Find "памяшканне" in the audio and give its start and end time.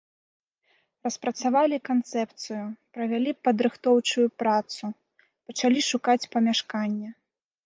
6.35-7.09